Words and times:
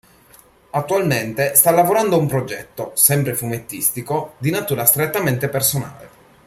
Attualmente 0.71 1.53
sta 1.53 1.69
lavorando 1.69 2.15
a 2.15 2.19
un 2.19 2.25
progetto, 2.27 2.91
sempre 2.95 3.35
fumettistico, 3.35 4.33
di 4.39 4.49
natura 4.49 4.83
strettamente 4.85 5.47
personale. 5.47 6.09